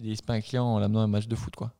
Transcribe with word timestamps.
fidélises 0.00 0.22
pas 0.22 0.32
un 0.32 0.40
client 0.40 0.64
en 0.64 0.78
l'amenant 0.78 1.00
à 1.00 1.04
un 1.04 1.08
match 1.08 1.26
de 1.26 1.36
foot, 1.36 1.54
quoi. 1.54 1.74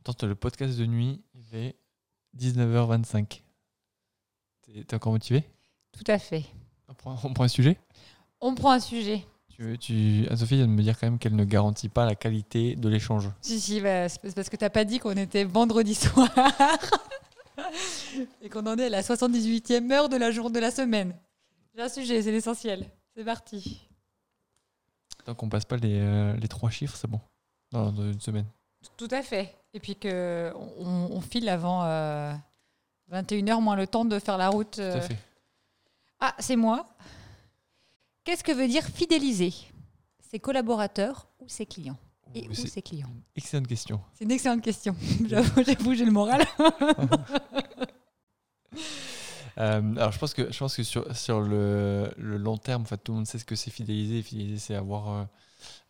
Attends, 0.00 0.26
le 0.26 0.34
podcast 0.34 0.76
de 0.76 0.84
nuit, 0.84 1.22
il 1.34 1.56
est 1.56 1.76
19h25. 2.36 3.42
T'es 4.62 4.94
encore 4.94 5.12
motivé? 5.12 5.44
Tout 5.92 6.02
à 6.08 6.18
fait. 6.18 6.44
on 6.88 6.94
prend, 6.94 7.16
on 7.22 7.32
prend 7.32 7.44
un 7.44 7.48
sujet? 7.48 7.78
On 8.40 8.56
prend 8.56 8.72
un 8.72 8.80
sujet. 8.80 9.24
tu 9.48 9.62
veux, 9.62 9.78
tu... 9.78 10.26
Anne-Sophie 10.28 10.56
vient 10.56 10.66
de 10.66 10.72
me 10.72 10.82
dire 10.82 10.98
quand 10.98 11.06
même 11.06 11.20
qu'elle 11.20 11.36
ne 11.36 11.44
garantit 11.44 11.88
pas 11.88 12.04
la 12.04 12.16
qualité 12.16 12.74
de 12.74 12.88
l'échange. 12.88 13.30
Si, 13.40 13.60
si, 13.60 13.80
bah, 13.80 14.08
c'est 14.08 14.34
parce 14.34 14.48
que 14.48 14.56
t'as 14.56 14.70
pas 14.70 14.84
dit 14.84 14.98
qu'on 14.98 15.16
était 15.16 15.44
vendredi 15.44 15.94
soir. 15.94 16.28
Et 18.42 18.48
qu'on 18.48 18.66
en 18.66 18.76
est 18.76 18.86
à 18.86 18.90
la 18.90 19.02
78e 19.02 19.92
heure 19.92 20.08
de 20.08 20.16
la 20.16 20.32
journée 20.32 20.54
de 20.54 20.60
la 20.60 20.72
semaine. 20.72 21.14
J'ai 21.76 21.82
un 21.82 21.88
sujet, 21.90 22.22
c'est 22.22 22.32
l'essentiel. 22.32 22.86
C'est 23.14 23.24
parti. 23.24 23.86
Tant 25.26 25.34
qu'on 25.34 25.50
passe 25.50 25.66
pas 25.66 25.76
les, 25.76 26.00
euh, 26.00 26.34
les 26.36 26.48
trois 26.48 26.70
chiffres, 26.70 26.96
c'est 26.96 27.06
bon. 27.06 27.20
Dans, 27.70 27.92
dans 27.92 28.10
une 28.10 28.20
semaine. 28.20 28.46
Tout 28.96 29.08
à 29.10 29.22
fait. 29.22 29.54
Et 29.74 29.80
puis 29.80 29.94
que 29.94 30.54
on, 30.78 31.10
on 31.12 31.20
file 31.20 31.50
avant 31.50 31.84
21h 33.12 33.60
moins 33.60 33.76
le 33.76 33.86
temps 33.86 34.06
de 34.06 34.18
faire 34.18 34.38
la 34.38 34.48
route. 34.48 34.76
Tout 34.76 34.80
euh. 34.80 34.96
à 34.96 35.00
fait. 35.02 35.18
Ah, 36.18 36.34
c'est 36.38 36.56
moi. 36.56 36.86
Qu'est-ce 38.24 38.42
que 38.42 38.52
veut 38.52 38.68
dire 38.68 38.84
fidéliser 38.84 39.52
Ses 40.30 40.40
collaborateurs 40.40 41.28
ou 41.40 41.48
ses 41.48 41.66
clients 41.66 41.98
Et 42.34 42.48
Ouh, 42.48 42.52
où 42.52 42.54
c'est 42.54 42.68
ses 42.68 42.80
clients? 42.80 43.12
Excellente 43.34 43.66
question. 43.66 44.00
C'est 44.14 44.24
une 44.24 44.32
excellente 44.32 44.62
question. 44.62 44.96
J'avoue, 45.26 45.62
j'avoue, 45.62 45.94
j'ai 45.94 46.06
le 46.06 46.12
moral. 46.12 46.42
Euh, 49.58 49.96
alors 49.96 50.12
je 50.12 50.18
pense 50.18 50.34
que 50.34 50.52
je 50.52 50.58
pense 50.58 50.76
que 50.76 50.82
sur, 50.82 51.16
sur 51.16 51.40
le, 51.40 52.12
long 52.18 52.58
terme, 52.58 52.82
en 52.82 52.84
fait, 52.84 52.98
tout 52.98 53.12
le 53.12 53.16
monde 53.16 53.26
sait 53.26 53.38
ce 53.38 53.44
que 53.44 53.56
c'est 53.56 53.70
fidéliser. 53.70 54.22
Fidéliser, 54.22 54.58
c'est 54.58 54.74
avoir 54.74 55.08
euh, 55.08 55.24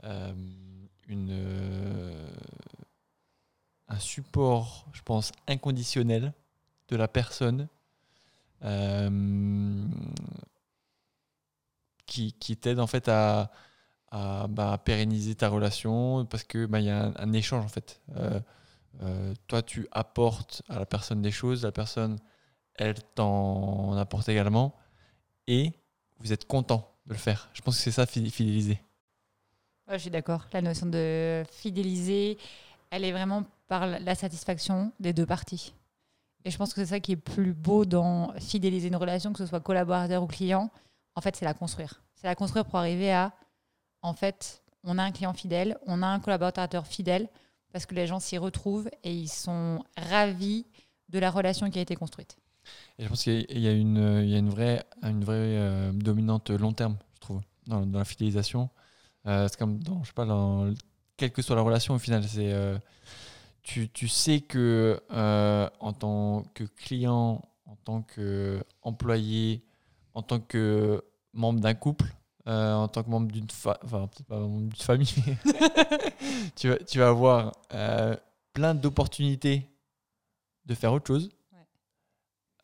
euh, 0.05 0.33
une 1.09 2.17
un 3.89 3.99
support, 3.99 4.87
je 4.93 5.03
pense, 5.03 5.33
inconditionnel 5.47 6.33
de 6.89 6.97
la 6.97 7.09
personne 7.09 7.69
qui, 12.07 12.33
qui 12.33 12.57
t'aide 12.57 12.81
en 12.81 12.87
fait 12.87 13.09
à, 13.09 13.51
à, 14.11 14.47
bah, 14.49 14.81
pérenniser 14.85 15.35
ta 15.37 15.49
relation 15.49 16.25
parce 16.27 16.43
que 16.43 16.67
bah, 16.67 16.81
il 16.81 16.87
y 16.87 16.91
a 16.91 17.12
un, 17.17 17.33
échange 17.33 17.65
en 17.65 17.69
fait. 17.69 18.01
Toi, 19.47 19.62
tu 19.62 19.87
apportes 19.93 20.62
à 20.69 20.79
la 20.79 20.87
personne 20.87 21.23
des 21.23 21.31
choses, 21.31 21.65
la 21.65 21.73
personne 21.73 22.19
elle 22.79 22.95
t'en 23.15 23.97
apporte 23.97 24.29
également 24.29 24.75
et 25.47 25.73
vous 26.19 26.33
êtes 26.33 26.47
content 26.47 26.91
de 27.07 27.13
le 27.13 27.19
faire. 27.19 27.49
Je 27.53 27.63
pense 27.63 27.77
que 27.77 27.83
c'est 27.83 27.93
ça 27.93 28.05
fid- 28.07 28.31
fidéliser. 28.31 28.81
Ouais, 29.89 29.95
je 29.95 30.03
suis 30.03 30.11
d'accord. 30.11 30.47
La 30.53 30.63
notion 30.63 30.87
de 30.87 31.45
fidéliser, 31.51 32.39
elle 32.91 33.05
est 33.05 33.13
vraiment 33.13 33.45
par 33.69 33.87
la 33.87 34.15
satisfaction 34.15 34.93
des 35.01 35.13
deux 35.13 35.27
parties. 35.27 35.75
Et 36.45 36.51
je 36.51 36.57
pense 36.59 36.73
que 36.73 36.81
c'est 36.81 36.91
ça 36.91 37.01
qui 37.01 37.13
est 37.13 37.17
plus 37.17 37.53
beau 37.53 37.85
dans 37.85 38.33
fidéliser 38.39 38.89
une 38.89 38.97
relation, 38.97 39.33
que 39.33 39.39
ce 39.39 39.47
soit 39.47 39.61
collaborateur 39.61 40.23
ou 40.23 40.27
client. 40.27 40.71
En 41.15 41.21
fait, 41.21 41.35
c'est 41.37 41.45
la 41.45 41.55
construire. 41.55 42.03
C'est 42.15 42.27
la 42.27 42.35
construire 42.35 42.65
pour 42.65 42.79
arriver 42.79 43.13
à, 43.13 43.33
en 44.03 44.15
fait, 44.15 44.63
on 44.85 44.99
a 44.99 45.03
un 45.03 45.11
client 45.13 45.33
fidèle, 45.33 45.77
on 45.87 46.03
a 46.03 46.07
un 46.07 46.21
collaborateur 46.21 46.87
fidèle, 46.87 47.29
parce 47.73 47.87
que 47.87 47.95
les 47.95 48.07
gens 48.07 48.21
s'y 48.21 48.39
retrouvent 48.39 48.89
et 49.03 49.13
ils 49.13 49.29
sont 49.29 49.85
ravis 49.97 50.67
de 51.09 51.19
la 51.19 51.31
relation 51.31 51.69
qui 51.69 51.79
a 51.79 51.83
été 51.83 51.97
construite. 51.97 52.37
Et 52.98 53.05
je 53.05 53.09
pense 53.09 53.22
qu'il 53.22 53.59
y 53.59 53.69
a- 53.69 53.72
une, 53.72 54.20
il 54.22 54.31
y 54.31 54.34
a 54.34 54.39
une 54.39 54.50
vraie, 54.50 54.84
une 55.03 55.25
vraie 55.25 55.36
euh, 55.36 55.92
dominante 55.92 56.50
long 56.50 56.72
terme, 56.72 56.97
je 57.14 57.20
trouve, 57.20 57.41
dans, 57.67 57.84
la 57.84 58.05
fidélisation. 58.05 58.70
Euh, 59.27 59.48
c'est 59.48 59.59
comme 59.59 59.83
dans, 59.83 60.03
je 60.03 60.09
sais 60.09 60.14
pas, 60.14 60.25
dans, 60.25 60.72
quelle 61.17 61.33
que 61.33 61.42
soit 61.42 61.56
la 61.56 61.62
relation, 61.62 61.94
au 61.94 61.98
final, 61.98 62.25
c'est 62.25 62.53
euh, 62.53 62.78
tu, 63.62 63.88
tu 63.91 64.09
sais 64.09 64.41
que 64.41 65.00
euh, 65.12 65.69
en 65.81 65.93
tant 65.93 66.44
que 66.55 66.65
client, 66.65 67.43
en 67.66 67.76
tant 67.76 68.03
qu'employé, 68.03 69.65
en 70.15 70.22
tant 70.22 70.41
que 70.41 71.03
membre 71.32 71.60
d'un 71.60 71.75
couple, 71.75 72.15
en 72.47 72.87
tant 72.87 73.03
que 73.03 73.10
membre 73.10 73.32
d'une 73.32 73.49
membre 74.31 74.60
d'une 74.60 74.72
famille, 74.72 75.09
tu, 76.56 76.69
vas, 76.69 76.76
tu 76.76 76.99
vas 77.00 77.09
avoir 77.09 77.53
plein 78.53 78.75
d'opportunités 78.75 79.69
de 80.66 80.75
faire 80.75 80.93
autre 80.93 81.06
chose. 81.09 81.31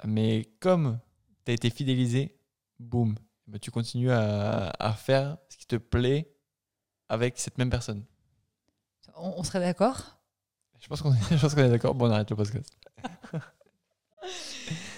Mais 0.04 0.48
comme 0.60 0.98
tu 1.44 1.50
as 1.50 1.54
été 1.54 1.70
fidélisé, 1.70 2.36
boum, 2.78 3.14
bah, 3.46 3.58
tu 3.58 3.70
continues 3.70 4.10
à, 4.10 4.72
à 4.78 4.92
faire 4.92 5.38
ce 5.48 5.56
qui 5.56 5.66
te 5.66 5.76
plaît 5.76 6.32
avec 7.08 7.38
cette 7.38 7.58
même 7.58 7.70
personne. 7.70 8.04
On, 9.16 9.34
on 9.36 9.42
serait 9.44 9.60
d'accord? 9.60 10.18
Je 10.80 10.88
pense 10.88 11.00
qu'on 11.02 11.12
est, 11.12 11.40
qu'on 11.54 11.62
est 11.62 11.70
d'accord. 11.70 11.94
Bon, 11.94 12.08
on 12.08 12.10
arrête 12.10 12.30
le 12.30 12.36
podcast. 12.36 12.70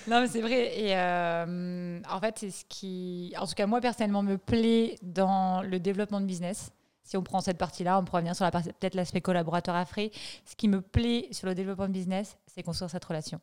Non, 0.06 0.20
mais 0.20 0.28
c'est 0.28 0.42
vrai. 0.42 0.78
Et 0.78 0.96
euh, 0.96 2.00
en 2.10 2.20
fait, 2.20 2.38
c'est 2.38 2.50
ce 2.50 2.64
qui, 2.66 3.32
en 3.38 3.46
tout 3.46 3.54
cas, 3.54 3.66
moi 3.66 3.80
personnellement, 3.80 4.22
me 4.22 4.36
plaît 4.36 4.98
dans 5.02 5.62
le 5.62 5.80
développement 5.80 6.20
de 6.20 6.26
business. 6.26 6.72
Si 7.02 7.16
on 7.16 7.22
prend 7.22 7.40
cette 7.40 7.58
partie-là, 7.58 7.98
on 7.98 8.04
pourra 8.04 8.20
venir 8.20 8.34
sur 8.34 8.44
la 8.44 8.50
peut-être 8.50 8.94
l'aspect 8.94 9.20
collaborateur 9.20 9.74
après. 9.74 10.10
Ce 10.44 10.56
qui 10.56 10.68
me 10.68 10.80
plaît 10.80 11.28
sur 11.32 11.46
le 11.46 11.54
développement 11.54 11.86
de 11.86 11.92
business, 11.92 12.38
c'est 12.46 12.62
construire 12.62 12.90
cette 12.90 13.04
relation. 13.04 13.40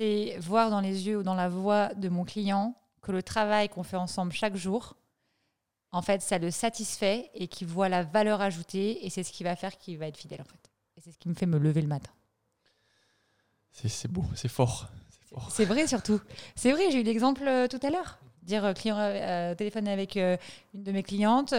C'est 0.00 0.38
voir 0.40 0.70
dans 0.70 0.80
les 0.80 1.06
yeux 1.06 1.18
ou 1.18 1.22
dans 1.22 1.34
la 1.34 1.50
voix 1.50 1.92
de 1.92 2.08
mon 2.08 2.24
client 2.24 2.74
que 3.02 3.12
le 3.12 3.22
travail 3.22 3.68
qu'on 3.68 3.82
fait 3.82 3.98
ensemble 3.98 4.32
chaque 4.32 4.56
jour, 4.56 4.96
en 5.92 6.00
fait, 6.00 6.22
ça 6.22 6.38
le 6.38 6.50
satisfait 6.50 7.30
et 7.34 7.48
qu'il 7.48 7.66
voit 7.66 7.90
la 7.90 8.02
valeur 8.02 8.40
ajoutée. 8.40 9.04
Et 9.04 9.10
c'est 9.10 9.22
ce 9.22 9.30
qui 9.30 9.44
va 9.44 9.56
faire 9.56 9.76
qu'il 9.76 9.98
va 9.98 10.06
être 10.06 10.16
fidèle, 10.16 10.40
en 10.40 10.44
fait. 10.44 10.70
Et 10.96 11.02
c'est 11.02 11.12
ce 11.12 11.18
qui 11.18 11.28
me 11.28 11.34
fait 11.34 11.44
me 11.44 11.58
lever 11.58 11.82
le 11.82 11.88
matin. 11.88 12.10
C'est, 13.72 14.10
beau, 14.10 14.24
c'est 14.34 14.48
fort. 14.48 14.88
C'est 15.50 15.66
vrai 15.66 15.86
surtout. 15.86 16.20
C'est 16.56 16.72
vrai, 16.72 16.90
j'ai 16.90 17.00
eu 17.00 17.04
l'exemple 17.04 17.46
euh, 17.46 17.68
tout 17.68 17.78
à 17.82 17.90
l'heure. 17.90 18.18
Dire 18.42 18.64
euh, 18.64 18.72
client 18.72 18.96
euh, 18.98 19.54
téléphoner 19.54 19.92
avec 19.92 20.16
euh, 20.16 20.36
une 20.74 20.82
de 20.82 20.92
mes 20.92 21.02
clientes 21.02 21.54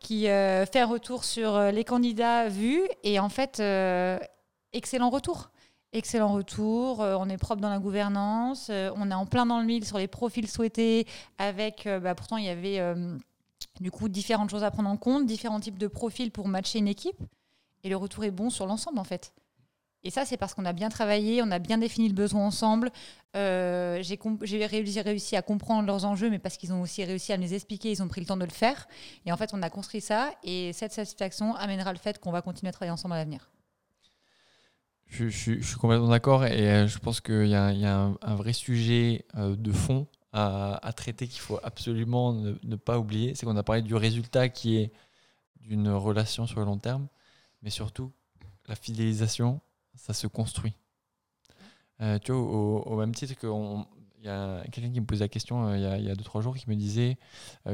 qui 0.00 0.24
fait 0.24 0.80
un 0.80 0.86
retour 0.86 1.24
sur 1.24 1.58
les 1.58 1.84
candidats 1.84 2.48
vus 2.48 2.82
et 3.02 3.18
en 3.18 3.28
fait 3.28 3.62
excellent 4.72 5.10
retour. 5.10 5.50
Excellent 5.94 6.32
retour, 6.32 7.02
euh, 7.02 7.16
on 7.20 7.28
est 7.28 7.36
propre 7.36 7.60
dans 7.60 7.70
la 7.70 7.78
gouvernance, 7.78 8.66
euh, 8.68 8.90
on 8.96 9.12
est 9.12 9.14
en 9.14 9.26
plein 9.26 9.46
dans 9.46 9.60
le 9.60 9.64
mille 9.64 9.84
sur 9.84 9.96
les 9.96 10.08
profils 10.08 10.50
souhaités 10.50 11.06
avec 11.38 11.86
euh, 11.86 12.00
bah, 12.00 12.16
pourtant 12.16 12.36
il 12.36 12.46
y 12.46 12.48
avait 12.48 12.80
du 13.80 13.92
coup 13.92 14.08
différentes 14.08 14.50
choses 14.50 14.64
à 14.64 14.72
prendre 14.72 14.88
en 14.88 14.96
compte, 14.96 15.24
différents 15.24 15.60
types 15.60 15.78
de 15.78 15.86
profils 15.86 16.32
pour 16.32 16.48
matcher 16.48 16.80
une 16.80 16.88
équipe 16.88 17.22
et 17.84 17.88
le 17.88 17.96
retour 17.96 18.24
est 18.24 18.32
bon 18.32 18.50
sur 18.50 18.66
l'ensemble 18.66 18.98
en 18.98 19.04
fait. 19.04 19.32
Et 20.02 20.10
ça, 20.10 20.24
c'est 20.24 20.36
parce 20.36 20.52
qu'on 20.52 20.64
a 20.64 20.72
bien 20.72 20.88
travaillé, 20.88 21.40
on 21.42 21.50
a 21.52 21.60
bien 21.60 21.78
défini 21.78 22.08
le 22.08 22.14
besoin 22.14 22.44
ensemble. 22.44 22.90
J'ai 23.34 24.66
réussi, 24.66 25.00
réussi 25.00 25.36
à 25.36 25.42
comprendre 25.42 25.86
leurs 25.86 26.04
enjeux, 26.04 26.28
mais 26.28 26.40
parce 26.40 26.56
qu'ils 26.56 26.72
ont 26.72 26.82
aussi 26.82 27.04
réussi 27.04 27.32
à 27.32 27.38
me 27.38 27.42
les 27.42 27.54
expliquer, 27.54 27.90
ils 27.90 28.02
ont 28.02 28.08
pris 28.08 28.20
le 28.20 28.26
temps 28.26 28.36
de 28.36 28.44
le 28.44 28.50
faire. 28.50 28.86
Et 29.24 29.32
en 29.32 29.36
fait, 29.38 29.54
on 29.54 29.62
a 29.62 29.70
construit 29.70 30.02
ça, 30.02 30.32
et 30.42 30.74
cette 30.74 30.92
satisfaction 30.92 31.54
amènera 31.54 31.92
le 31.92 31.98
fait 31.98 32.18
qu'on 32.18 32.32
va 32.32 32.42
continuer 32.42 32.68
à 32.68 32.72
travailler 32.72 32.92
ensemble 32.92 33.14
à 33.14 33.18
l'avenir. 33.18 33.53
Je, 35.16 35.28
suis 35.28 35.76
complètement 35.76 36.08
d'accord 36.08 36.44
et 36.44 36.68
euh, 36.68 36.86
je 36.88 36.98
pense 36.98 37.20
qu'il 37.20 37.46
y 37.46 37.54
a, 37.54 37.68
un, 37.68 38.34
vrai 38.34 38.52
sujet 38.52 39.24
euh, 39.36 39.54
de 39.54 39.70
fond 39.70 40.08
à, 40.32 40.92
traiter 40.96 41.28
qu'il 41.28 41.40
faut 41.40 41.60
absolument 41.62 42.32
ne, 42.32 42.74
pas 42.74 42.98
oublier. 42.98 43.36
C'est 43.36 43.46
qu'on 43.46 43.56
a 43.56 43.62
parlé 43.62 43.82
du 43.82 43.94
résultat 43.94 44.48
qui 44.48 44.76
est 44.76 44.92
d'une 45.60 45.88
relation 45.88 46.48
sur 46.48 46.58
le 46.58 46.66
long 46.66 46.78
terme, 46.78 47.06
mais 47.62 47.70
surtout 47.70 48.12
la 48.66 48.74
fidélisation, 48.74 49.60
ça 49.94 50.14
se 50.14 50.26
construit. 50.26 50.74
Euh, 52.00 52.18
tu 52.18 52.32
vois, 52.32 52.40
au, 52.40 52.96
même 52.96 53.14
titre 53.14 53.34
qu'il 53.38 54.24
y 54.24 54.28
a 54.28 54.64
quelqu'un 54.72 54.90
qui 54.90 55.00
me 55.00 55.06
posait 55.06 55.24
la 55.24 55.28
question 55.28 55.72
il 55.76 55.80
y 55.80 55.86
a- 55.86 55.96
il 55.96 56.04
y 56.04 56.10
a 56.10 56.16
2-3 56.16 56.40
jours 56.42 56.56
qui 56.56 56.68
me 56.68 56.74
disait 56.74 57.18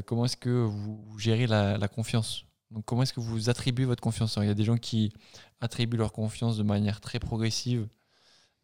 comment 0.04 0.26
est-ce 0.26 0.36
que 0.36 0.50
vous, 0.50 1.18
gérez 1.18 1.46
la 1.46 1.88
confiance? 1.88 2.44
Donc 2.70 2.84
comment 2.84 3.02
est-ce 3.02 3.12
que 3.12 3.20
vous 3.20 3.50
attribuez 3.50 3.84
votre 3.84 4.02
confiance? 4.02 4.38
Il 4.40 4.46
y 4.46 4.50
a 4.50 4.54
des 4.54 4.64
gens 4.64 4.76
qui 4.76 5.12
attribuent 5.60 5.96
leur 5.96 6.12
confiance 6.12 6.56
de 6.56 6.62
manière 6.62 7.00
très 7.00 7.18
progressive 7.18 7.88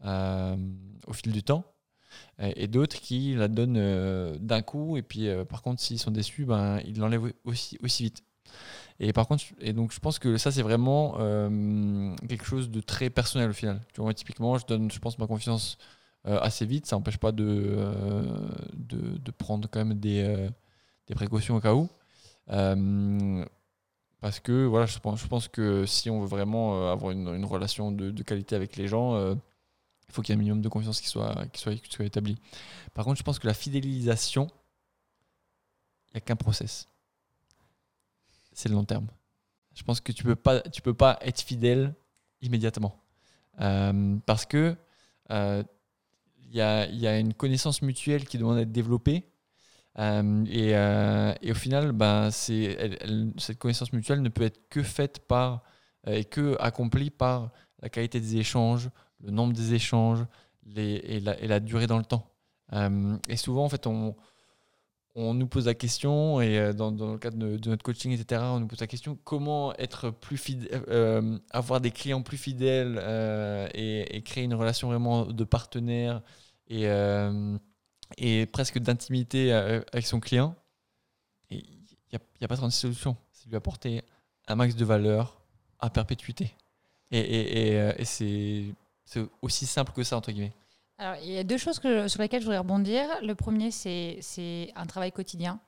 euh, 0.04 0.56
au 1.06 1.12
fil 1.12 1.32
du 1.32 1.42
temps, 1.42 1.64
et, 2.38 2.68
d'autres 2.68 2.96
qui 3.00 3.34
la 3.34 3.48
donnent 3.48 3.76
euh, 3.78 4.36
d'un 4.38 4.62
coup, 4.62 4.96
et 4.96 5.02
puis 5.02 5.28
euh, 5.28 5.44
par 5.44 5.62
contre 5.62 5.80
s'ils 5.80 5.98
sont 5.98 6.10
déçus, 6.10 6.44
ben, 6.44 6.80
ils 6.86 6.98
l'enlèvent 6.98 7.32
aussi, 7.44 7.78
aussi 7.82 8.04
vite. 8.04 8.22
Et 9.00 9.12
par 9.12 9.26
contre, 9.26 9.44
et 9.60 9.72
donc 9.72 9.92
je 9.92 9.98
pense 9.98 10.18
que 10.18 10.36
ça 10.36 10.52
c'est 10.52 10.62
vraiment 10.62 11.14
quelque 12.28 12.44
chose 12.44 12.70
de 12.70 12.80
très 12.80 13.10
personnel 13.10 13.50
au 13.50 13.52
final. 13.52 13.80
Typiquement, 14.14 14.56
je 14.56 14.66
donne, 14.66 14.90
je 14.90 14.98
pense, 14.98 15.18
ma 15.18 15.26
confiance 15.26 15.76
assez 16.24 16.64
vite. 16.64 16.86
Ça 16.86 16.96
n'empêche 16.96 17.18
pas 17.18 17.32
de, 17.32 17.92
de, 18.74 19.30
prendre 19.32 19.68
quand 19.70 19.84
même 19.84 19.98
des, 19.98 20.48
des 21.08 21.14
précautions 21.14 21.56
au 21.56 21.60
cas 21.60 21.74
où. 21.74 21.88
Parce 24.20 24.40
que 24.40 24.64
voilà, 24.64 24.86
je 24.86 24.98
pense, 24.98 25.48
que 25.48 25.84
si 25.86 26.08
on 26.10 26.20
veut 26.20 26.26
vraiment 26.26 26.76
euh, 26.76 26.92
avoir 26.92 27.12
une, 27.12 27.44
relation 27.44 27.92
de, 27.92 28.22
qualité 28.22 28.56
avec 28.56 28.76
les 28.76 28.88
gens, 28.88 29.14
euh, 29.14 29.34
il 30.08 30.14
faut 30.14 30.22
qu'il 30.22 30.32
y 30.32 30.32
ait 30.32 30.36
un 30.36 30.38
minimum 30.38 30.62
de 30.62 30.68
confiance 30.68 31.00
qui 31.00 31.08
soit, 31.08 31.46
qui 31.52 31.60
soit, 31.60 32.04
établi. 32.04 32.40
Par 32.94 33.04
contre, 33.04 33.18
je 33.18 33.22
pense 33.22 33.38
que 33.38 33.46
la 33.46 33.54
fidélisation, 33.54 34.46
n'y 36.14 36.18
a 36.18 36.20
qu'un 36.20 36.36
process. 36.36 36.88
C'est 38.52 38.68
le 38.68 38.74
long 38.74 38.84
terme. 38.84 39.08
Je 39.74 39.82
pense 39.82 40.00
que 40.00 40.12
tu 40.12 40.24
peux 40.24 40.36
pas, 40.36 40.60
peux 40.82 40.94
pas 40.94 41.18
être 41.20 41.42
fidèle 41.42 41.94
immédiatement. 42.40 43.02
Euh, 43.60 44.16
parce 44.24 44.46
que 44.46 44.76
il 45.28 46.54
y, 46.54 46.60
a, 46.60 46.86
y, 46.86 47.06
a, 47.06 47.18
une 47.18 47.34
connaissance 47.34 47.82
mutuelle 47.82 48.24
qui 48.26 48.38
doit 48.38 48.60
être 48.60 48.72
développée. 48.72 49.26
Et, 49.98 50.70
et, 50.70 51.50
au 51.50 51.54
final, 51.54 51.92
ben, 51.92 52.30
cette 52.30 53.58
connaissance 53.58 53.92
mutuelle 53.92 54.22
ne 54.22 54.28
peut 54.28 54.44
être 54.44 54.68
que 54.68 54.82
faite 54.82 55.20
par 55.26 55.62
et 56.06 56.24
que 56.24 56.56
accomplie 56.60 57.10
par 57.10 57.50
la 57.82 57.88
qualité 57.88 58.20
des 58.20 58.36
échanges, 58.36 58.90
le 59.22 59.30
nombre 59.30 59.52
des 59.52 59.74
échanges 59.74 60.24
les, 60.66 60.94
et, 61.06 61.20
la, 61.20 61.60
durée 61.60 61.86
dans 61.86 61.98
le 61.98 62.04
temps. 62.04 62.30
Euh, 62.72 63.16
et 63.28 63.36
souvent, 63.36 63.64
en 63.64 63.68
fait, 63.68 63.86
on, 63.86 64.14
nous 65.14 65.46
pose 65.46 65.66
la 65.66 65.74
question, 65.74 66.40
et 66.40 66.58
euh, 66.58 66.72
dans, 66.72 66.90
le 66.90 67.18
cadre 67.18 67.38
de, 67.38 67.70
notre 67.70 67.82
coaching, 67.82 68.12
etc., 68.12 68.42
on 68.44 68.60
nous 68.60 68.66
pose 68.66 68.80
la 68.80 68.86
question 68.86 69.18
comment 69.24 69.74
être 69.76 70.10
plus 70.10 70.36
fidèle, 70.36 70.82
euh, 70.88 71.38
avoir 71.50 71.80
des 71.80 71.90
clients 71.90 72.22
plus 72.22 72.36
fidèles 72.36 72.98
et, 73.74 74.16
et, 74.16 74.22
créer 74.22 74.44
une 74.44 74.54
relation 74.54 74.88
vraiment 74.88 75.26
de 75.26 75.44
partenaire 75.44 76.22
et, 76.68 76.86
et 78.18 78.46
presque 78.46 78.78
d'intimité 78.78 79.52
avec 79.52 80.06
son 80.06 80.20
client. 80.20 80.54
Il 81.50 81.58
n'y 82.12 82.16
a, 82.16 82.20
y 82.40 82.44
a, 82.44 82.48
pas 82.48 82.56
36 82.56 82.78
solutions. 82.78 83.16
C'est 83.32 83.48
lui 83.48 83.56
apporter 83.56 84.02
un 84.48 84.54
max 84.54 84.74
de 84.74 84.84
valeur 84.84 85.40
à 85.78 85.90
perpétuité. 85.90 86.54
Et, 87.10 87.98
et 87.98 88.04
c'est 88.04 88.64
aussi 89.42 89.66
simple 89.66 89.92
que 89.92 90.02
ça, 90.02 90.16
entre 90.16 90.32
guillemets. 90.32 90.52
Alors, 90.98 91.16
il 91.22 91.30
y 91.30 91.38
a 91.38 91.44
deux 91.44 91.58
choses 91.58 91.80
sur 91.80 92.22
lesquelles 92.22 92.40
je 92.40 92.46
voudrais 92.46 92.58
rebondir. 92.58 93.06
Le 93.22 93.34
premier, 93.34 93.70
c'est 93.70 94.72
un 94.74 94.86
travail 94.86 95.12
quotidien. 95.12 95.60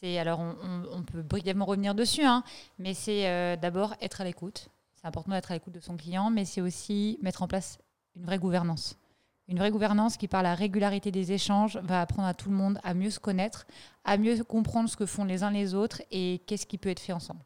C'est 0.00 0.18
alors 0.18 0.40
on, 0.40 0.54
on, 0.92 1.02
peut 1.02 1.20
brièvement 1.20 1.66
revenir 1.66 1.94
dessus, 1.94 2.24
hein, 2.24 2.42
mais 2.78 2.94
c'est 2.94 3.28
euh, 3.28 3.56
d'abord 3.56 3.94
être 4.00 4.22
à 4.22 4.24
l'écoute. 4.24 4.68
C'est 4.94 5.06
important 5.06 5.32
d'être 5.32 5.50
à 5.50 5.54
l'écoute 5.54 5.74
de 5.74 5.80
son 5.80 5.96
client, 5.96 6.30
mais 6.30 6.46
c'est 6.46 6.62
aussi 6.62 7.18
mettre 7.20 7.42
en 7.42 7.48
place 7.48 7.78
une 8.16 8.24
vraie 8.24 8.38
gouvernance. 8.38 8.96
Une 9.50 9.58
vraie 9.58 9.72
gouvernance 9.72 10.16
qui, 10.16 10.28
par 10.28 10.44
la 10.44 10.54
régularité 10.54 11.10
des 11.10 11.32
échanges, 11.32 11.76
va 11.82 12.00
apprendre 12.00 12.28
à 12.28 12.34
tout 12.34 12.50
le 12.50 12.54
monde 12.54 12.78
à 12.84 12.94
mieux 12.94 13.10
se 13.10 13.18
connaître, 13.18 13.66
à 14.04 14.16
mieux 14.16 14.44
comprendre 14.44 14.88
ce 14.88 14.96
que 14.96 15.06
font 15.06 15.24
les 15.24 15.42
uns 15.42 15.50
les 15.50 15.74
autres 15.74 16.02
et 16.12 16.40
qu'est-ce 16.46 16.66
qui 16.66 16.78
peut 16.78 16.88
être 16.88 17.00
fait 17.00 17.12
ensemble. 17.12 17.44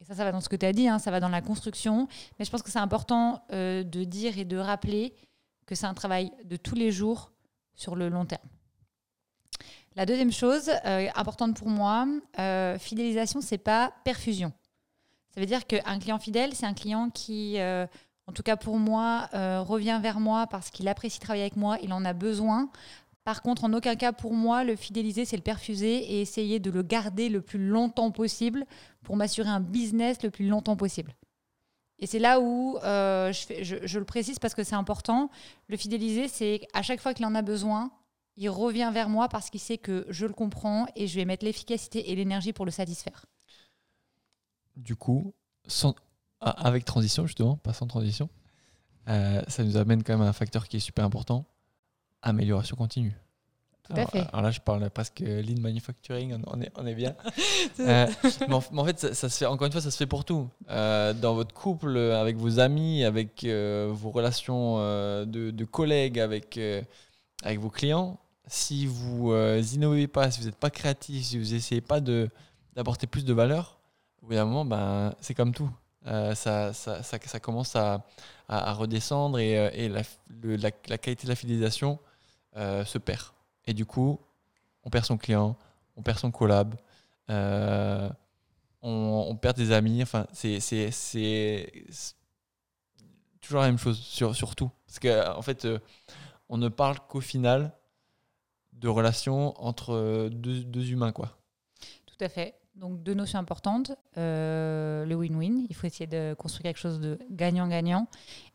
Et 0.00 0.04
ça, 0.04 0.14
ça 0.14 0.22
va 0.22 0.30
dans 0.30 0.40
ce 0.40 0.48
que 0.48 0.54
tu 0.54 0.64
as 0.64 0.72
dit, 0.72 0.86
hein, 0.86 1.00
ça 1.00 1.10
va 1.10 1.18
dans 1.18 1.28
la 1.28 1.42
construction. 1.42 2.06
Mais 2.38 2.44
je 2.44 2.52
pense 2.52 2.62
que 2.62 2.70
c'est 2.70 2.78
important 2.78 3.44
euh, 3.52 3.82
de 3.82 4.04
dire 4.04 4.38
et 4.38 4.44
de 4.44 4.56
rappeler 4.56 5.12
que 5.66 5.74
c'est 5.74 5.86
un 5.86 5.94
travail 5.94 6.30
de 6.44 6.54
tous 6.54 6.76
les 6.76 6.92
jours 6.92 7.32
sur 7.74 7.96
le 7.96 8.08
long 8.08 8.26
terme. 8.26 8.48
La 9.96 10.06
deuxième 10.06 10.32
chose 10.32 10.70
euh, 10.84 11.08
importante 11.16 11.56
pour 11.56 11.68
moi, 11.68 12.06
euh, 12.38 12.78
fidélisation, 12.78 13.40
c'est 13.40 13.58
pas 13.58 13.92
perfusion. 14.04 14.52
Ça 15.30 15.40
veut 15.40 15.46
dire 15.46 15.66
qu'un 15.66 15.98
client 15.98 16.20
fidèle, 16.20 16.54
c'est 16.54 16.66
un 16.66 16.74
client 16.74 17.10
qui, 17.10 17.58
en 18.26 18.32
tout 18.32 18.42
cas 18.42 18.56
pour 18.56 18.78
moi, 18.78 19.28
revient 19.32 20.00
vers 20.02 20.18
moi 20.18 20.46
parce 20.46 20.70
qu'il 20.70 20.88
apprécie 20.88 21.20
travailler 21.20 21.44
avec 21.44 21.56
moi, 21.56 21.78
il 21.82 21.92
en 21.92 22.04
a 22.04 22.12
besoin, 22.12 22.70
par 23.24 23.40
contre, 23.40 23.64
en 23.64 23.72
aucun 23.72 23.96
cas 23.96 24.12
pour 24.12 24.34
moi, 24.34 24.64
le 24.64 24.76
fidéliser, 24.76 25.24
c'est 25.24 25.36
le 25.36 25.42
perfuser 25.42 25.96
et 26.12 26.20
essayer 26.20 26.60
de 26.60 26.70
le 26.70 26.82
garder 26.82 27.30
le 27.30 27.40
plus 27.40 27.58
longtemps 27.58 28.10
possible 28.10 28.66
pour 29.02 29.16
m'assurer 29.16 29.48
un 29.48 29.60
business 29.60 30.22
le 30.22 30.30
plus 30.30 30.46
longtemps 30.46 30.76
possible. 30.76 31.14
Et 31.98 32.06
c'est 32.06 32.18
là 32.18 32.38
où 32.38 32.76
euh, 32.78 33.32
je, 33.32 33.98
le 33.98 34.04
précise 34.04 34.38
parce 34.38 34.54
que 34.54 34.62
c'est 34.62 34.74
important. 34.74 35.30
Le 35.68 35.78
fidéliser, 35.78 36.28
c'est 36.28 36.68
à 36.74 36.82
chaque 36.82 37.00
fois 37.00 37.14
qu'il 37.14 37.24
en 37.24 37.34
a 37.34 37.40
besoin, 37.40 37.90
il 38.36 38.50
revient 38.50 38.90
vers 38.92 39.08
moi 39.08 39.28
parce 39.28 39.48
qu'il 39.48 39.60
sait 39.60 39.78
que 39.78 40.04
je 40.10 40.26
le 40.26 40.34
comprends 40.34 40.86
et 40.94 41.06
je 41.06 41.14
vais 41.14 41.24
mettre 41.24 41.46
l'efficacité 41.46 42.10
et 42.10 42.16
l'énergie 42.16 42.52
pour 42.52 42.66
le 42.66 42.70
satisfaire. 42.70 43.24
Du 44.76 44.96
coup, 44.96 45.32
avec 46.44 46.84
transition 46.84 47.26
justement, 47.26 47.56
pas 47.56 47.72
sans 47.72 47.86
transition, 47.86 48.28
euh, 49.08 49.42
ça 49.48 49.64
nous 49.64 49.76
amène 49.76 50.02
quand 50.02 50.14
même 50.14 50.26
à 50.26 50.28
un 50.28 50.32
facteur 50.32 50.68
qui 50.68 50.76
est 50.76 50.80
super 50.80 51.04
important 51.04 51.46
amélioration 52.22 52.76
continue. 52.76 53.14
Tout 53.82 53.92
à 53.96 54.06
fait. 54.06 54.26
Alors 54.32 54.40
là, 54.40 54.50
je 54.50 54.60
parle 54.60 54.88
presque 54.88 55.20
lean 55.20 55.60
manufacturing, 55.60 56.42
on 56.46 56.62
est, 56.62 56.72
on 56.74 56.86
est 56.86 56.94
bien. 56.94 57.14
euh, 57.80 58.06
mais, 58.48 58.54
en, 58.54 58.84
fait, 58.86 58.98
ça, 59.12 59.28
se 59.28 59.36
fait, 59.36 59.44
encore 59.44 59.66
une 59.66 59.72
fois, 59.72 59.82
ça 59.82 59.90
se 59.90 59.96
fait 59.98 60.06
pour 60.06 60.24
tout. 60.24 60.48
Euh, 60.70 61.12
dans 61.12 61.34
votre 61.34 61.52
couple, 61.52 61.98
avec 61.98 62.36
vos 62.36 62.60
amis, 62.60 63.04
avec 63.04 63.44
vos 63.44 64.10
relations 64.10 64.78
de, 64.78 65.50
de, 65.50 65.64
collègues, 65.66 66.18
avec, 66.18 66.58
avec 67.42 67.60
vos 67.60 67.68
clients, 67.68 68.18
si 68.46 68.86
vous 68.86 69.34
innovez 69.74 70.08
pas, 70.08 70.30
si 70.30 70.40
vous 70.40 70.46
n'êtes 70.46 70.56
pas 70.56 70.70
créatif, 70.70 71.22
si 71.22 71.38
vous 71.38 71.52
n'essayez 71.52 71.82
pas 71.82 72.00
d'apporter 72.00 73.06
plus 73.06 73.26
de 73.26 73.34
valeur, 73.34 73.80
au 74.22 74.28
bout 74.28 74.32
d'un 74.32 74.46
moment, 74.46 74.64
ben, 74.64 75.14
c'est 75.20 75.34
comme 75.34 75.52
tout. 75.52 75.70
Ça, 76.04 76.34
ça, 76.34 77.02
ça, 77.02 77.02
ça, 77.02 77.40
commence 77.40 77.76
à, 77.76 78.04
à, 78.48 78.72
redescendre 78.72 79.38
et, 79.38 79.52
et 79.74 79.88
la, 79.88 80.02
la, 80.42 80.98
qualité 80.98 81.24
de 81.24 81.28
la 81.28 81.34
fidélisation 81.34 81.98
euh, 82.56 82.84
se 82.84 82.98
perd. 82.98 83.32
Et 83.66 83.74
du 83.74 83.84
coup, 83.84 84.20
on 84.84 84.90
perd 84.90 85.04
son 85.04 85.16
client, 85.16 85.56
on 85.96 86.02
perd 86.02 86.18
son 86.18 86.30
collab, 86.30 86.76
euh, 87.28 88.08
on, 88.80 89.34
perd 89.36 89.56
des 89.56 89.72
amis. 89.72 90.00
Enfin, 90.02 90.26
c'est 90.32 90.60
toujours 93.40 93.60
la 93.60 93.66
même 93.66 93.78
chose 93.78 93.98
sur, 93.98 94.36
sur 94.36 94.54
tout. 94.54 94.70
Parce 94.86 95.00
qu'en 95.00 95.36
en 95.36 95.42
fait, 95.42 95.64
euh, 95.64 95.80
on 96.48 96.58
ne 96.58 96.68
parle 96.68 97.00
qu'au 97.08 97.20
final 97.20 97.72
de 98.72 98.86
relations 98.86 99.60
entre 99.60 100.28
deux, 100.28 100.62
deux, 100.62 100.90
humains. 100.90 101.12
Quoi. 101.12 101.36
Tout 102.06 102.24
à 102.24 102.28
fait. 102.28 102.54
Donc 102.74 103.02
deux 103.02 103.14
notions 103.14 103.38
importantes. 103.38 103.92
le 104.16 105.14
win-win, 105.14 105.66
il 105.68 105.74
faut 105.74 105.86
essayer 105.86 106.06
de 106.06 106.34
construire 106.34 106.64
quelque 106.64 106.80
chose 106.80 107.00
de 107.00 107.18
gagnant-gagnant. 107.30 108.08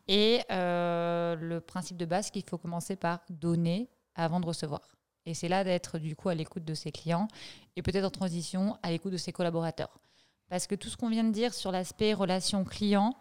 Et 0.08 0.40
le 0.50 1.58
principe 1.60 1.96
de 1.96 2.04
base, 2.04 2.30
qu'il 2.30 2.44
faut 2.48 2.58
commencer 2.58 2.96
par 2.96 3.20
donner 3.30 3.88
avant 4.14 4.40
de 4.40 4.46
recevoir. 4.46 4.82
Et 5.26 5.34
c'est 5.34 5.48
là 5.48 5.64
d'être 5.64 5.98
du 5.98 6.16
coup 6.16 6.28
à 6.28 6.34
l'écoute 6.34 6.64
de 6.64 6.74
ses 6.74 6.92
clients 6.92 7.28
et 7.76 7.82
peut-être 7.82 8.04
en 8.04 8.10
transition 8.10 8.78
à 8.82 8.90
l'écoute 8.90 9.12
de 9.12 9.18
ses 9.18 9.32
collaborateurs. 9.32 10.00
Parce 10.48 10.66
que 10.66 10.74
tout 10.74 10.88
ce 10.88 10.96
qu'on 10.96 11.10
vient 11.10 11.24
de 11.24 11.30
dire 11.30 11.54
sur 11.54 11.70
l'aspect 11.70 12.12
relation 12.12 12.64
client, 12.64 13.14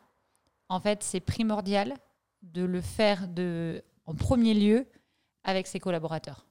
en 0.70 0.80
fait, 0.80 1.04
c'est 1.04 1.20
primordial 1.20 1.94
de 2.42 2.64
le 2.64 2.82
faire 2.82 3.28
en 4.06 4.16
premier 4.16 4.54
lieu 4.54 4.88
avec 5.44 5.68
ses 5.68 5.80
collaborateurs. 5.80 6.46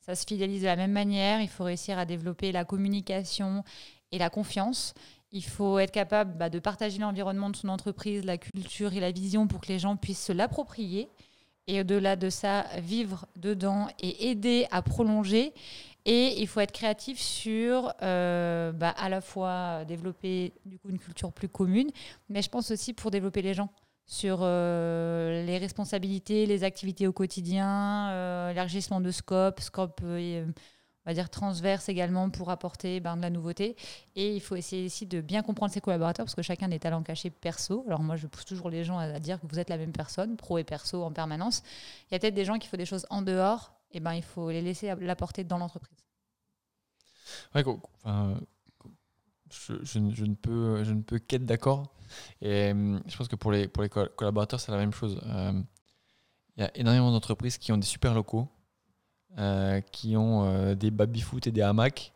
Ça 0.00 0.14
se 0.14 0.26
fidélise 0.26 0.62
de 0.62 0.66
la 0.66 0.76
même 0.76 0.92
manière. 0.92 1.40
Il 1.40 1.48
faut 1.48 1.64
réussir 1.64 1.98
à 1.98 2.04
développer 2.04 2.52
la 2.52 2.64
communication 2.64 3.64
et 4.12 4.18
la 4.18 4.30
confiance. 4.30 4.94
Il 5.32 5.44
faut 5.44 5.78
être 5.78 5.92
capable 5.92 6.36
bah, 6.36 6.50
de 6.50 6.58
partager 6.58 6.98
l'environnement 6.98 7.50
de 7.50 7.56
son 7.56 7.68
entreprise, 7.68 8.24
la 8.24 8.38
culture 8.38 8.94
et 8.94 9.00
la 9.00 9.12
vision 9.12 9.46
pour 9.46 9.60
que 9.60 9.68
les 9.68 9.78
gens 9.78 9.96
puissent 9.96 10.24
se 10.24 10.32
l'approprier 10.32 11.08
et 11.70 11.80
au-delà 11.80 12.16
de 12.16 12.30
ça, 12.30 12.66
vivre 12.78 13.26
dedans 13.36 13.88
et 14.00 14.30
aider 14.30 14.66
à 14.72 14.82
prolonger. 14.82 15.52
Et 16.04 16.40
il 16.40 16.48
faut 16.48 16.60
être 16.60 16.72
créatif 16.72 17.20
sur 17.20 17.92
euh, 18.02 18.72
bah, 18.72 18.90
à 18.96 19.08
la 19.08 19.20
fois 19.20 19.84
développer 19.84 20.52
du 20.64 20.78
coup 20.78 20.88
une 20.88 20.98
culture 20.98 21.30
plus 21.32 21.48
commune, 21.48 21.90
mais 22.28 22.42
je 22.42 22.48
pense 22.48 22.70
aussi 22.70 22.94
pour 22.94 23.10
développer 23.10 23.42
les 23.42 23.54
gens 23.54 23.68
sur 24.10 24.40
euh, 24.42 25.44
les 25.44 25.56
responsabilités, 25.56 26.44
les 26.44 26.64
activités 26.64 27.06
au 27.06 27.12
quotidien, 27.12 28.10
euh, 28.10 28.48
l'élargissement 28.48 29.00
de 29.00 29.12
scope, 29.12 29.60
scope 29.60 30.00
on 30.02 30.52
va 31.06 31.14
dire 31.14 31.30
transverse 31.30 31.88
également 31.88 32.28
pour 32.28 32.50
apporter 32.50 32.98
ben, 32.98 33.16
de 33.16 33.22
la 33.22 33.30
nouveauté. 33.30 33.76
Et 34.16 34.34
il 34.34 34.40
faut 34.40 34.56
essayer 34.56 34.86
aussi 34.86 35.06
de 35.06 35.20
bien 35.20 35.42
comprendre 35.42 35.72
ses 35.72 35.80
collaborateurs 35.80 36.26
parce 36.26 36.34
que 36.34 36.42
chacun 36.42 36.66
a 36.66 36.70
des 36.70 36.80
talents 36.80 37.04
cachés 37.04 37.30
perso. 37.30 37.84
Alors 37.86 38.02
moi, 38.02 38.16
je 38.16 38.26
pousse 38.26 38.44
toujours 38.44 38.68
les 38.68 38.82
gens 38.82 38.98
à, 38.98 39.20
dire 39.20 39.40
que 39.40 39.46
vous 39.46 39.60
êtes 39.60 39.70
la 39.70 39.78
même 39.78 39.92
personne, 39.92 40.36
pro 40.36 40.58
et 40.58 40.64
perso 40.64 41.04
en 41.04 41.12
permanence. 41.12 41.62
Il 42.10 42.14
y 42.14 42.16
a 42.16 42.18
peut-être 42.18 42.34
des 42.34 42.44
gens 42.44 42.58
qui 42.58 42.66
font 42.66 42.76
des 42.76 42.86
choses 42.86 43.06
en 43.10 43.22
dehors, 43.22 43.72
et 43.92 44.00
ben 44.00 44.12
il 44.14 44.24
faut 44.24 44.50
les 44.50 44.60
laisser 44.60 44.92
l'apporter 45.00 45.44
dans 45.44 45.58
l'entreprise. 45.58 46.04
Ouais, 47.54 47.64
enfin, 48.02 48.34
je, 49.50 49.98
ne 49.98 50.34
peux, 50.34 50.84
je 50.84 50.92
ne 50.92 51.02
peux 51.02 51.18
qu'être 51.18 51.46
d'accord. 51.46 51.92
Et 52.40 52.70
hum, 52.72 53.00
je 53.06 53.16
pense 53.16 53.28
que 53.28 53.36
pour 53.36 53.52
les, 53.52 53.68
pour 53.68 53.82
les 53.82 53.88
collaborateurs, 53.88 54.60
c'est 54.60 54.72
la 54.72 54.78
même 54.78 54.92
chose. 54.92 55.20
Euh, 55.26 55.62
il 56.56 56.62
y 56.62 56.66
a 56.66 56.76
énormément 56.76 57.10
d'entreprises 57.10 57.58
qui 57.58 57.72
ont 57.72 57.78
des 57.78 57.86
super 57.86 58.14
locaux 58.14 58.48
euh, 59.38 59.80
qui 59.80 60.16
ont 60.16 60.44
euh, 60.44 60.74
des 60.74 60.90
baby-foot 60.90 61.46
et 61.46 61.52
des 61.52 61.62
hamacs, 61.62 62.12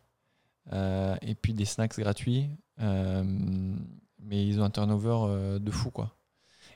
euh, 0.72 1.14
et 1.22 1.36
puis 1.36 1.54
des 1.54 1.64
snacks 1.64 1.96
gratuits. 1.96 2.50
mais 2.78 4.46
ils 4.46 4.60
ont 4.60 4.64
un 4.64 4.70
turnover 4.70 5.58
de 5.60 5.70
fou, 5.70 5.90
quoi. 5.90 6.16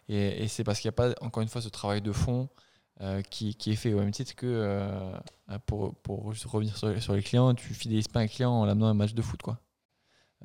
Et, 0.08 0.44
et 0.44 0.48
c'est 0.48 0.62
parce 0.64 0.78
qu'il 0.80 0.88
n'y 0.88 0.94
a 0.94 0.96
pas, 0.96 1.14
encore 1.22 1.42
une 1.42 1.48
fois, 1.48 1.60
ce 1.60 1.68
travail 1.68 2.02
de 2.02 2.12
fond 2.12 2.48
qui, 3.30 3.54
qui, 3.54 3.72
est 3.72 3.76
fait 3.76 3.92
au 3.94 3.98
même 3.98 4.10
titre 4.12 4.34
que 4.36 5.12
pour, 5.66 5.94
pour 5.96 6.24
revenir 6.26 6.76
sur, 6.76 7.02
sur, 7.02 7.14
les 7.14 7.22
clients, 7.22 7.54
tu 7.54 7.74
fidélises 7.74 8.08
pas 8.08 8.20
un 8.20 8.28
client 8.28 8.52
en 8.52 8.64
l'amenant 8.64 8.86
à 8.86 8.90
un 8.90 8.94
match 8.94 9.14
de 9.14 9.22
foot, 9.22 9.42
quoi. 9.42 9.58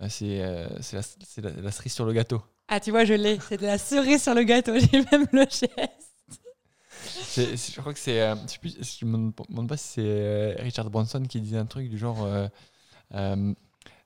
C'est 0.10 0.40
la, 0.40 1.02
la, 1.38 1.62
la, 1.62 1.72
cerise 1.72 1.94
sur 1.94 2.06
le 2.06 2.14
gâteau. 2.14 2.42
Ah, 2.68 2.80
tu 2.80 2.92
vois, 2.92 3.06
je 3.06 3.14
l'ai. 3.14 3.40
C'est 3.48 3.58
de 3.58 3.66
la 3.66 3.78
cerise 3.78 4.24
sur 4.24 4.34
le 4.34 4.44
gâteau. 4.44 4.74
J'ai 4.92 5.04
même 5.12 5.28
le 5.32 5.42
geste 5.42 6.04
je 7.36 7.80
crois 7.80 7.94
que 7.94 8.00
c'est. 8.00 8.22
Euh, 8.22 8.36
je 8.64 9.06
ne 9.06 9.18
me 9.18 9.32
demande 9.50 9.68
pas 9.68 9.78
si 9.78 9.88
c'est 9.88 10.02
euh, 10.06 10.56
Richard 10.60 10.90
Branson 10.90 11.22
qui 11.24 11.42
disait 11.42 11.58
un 11.58 11.66
truc 11.66 11.90
du 11.90 11.98
genre. 11.98 12.26
Euh, 13.14 13.54